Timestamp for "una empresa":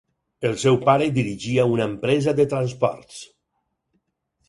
1.73-2.35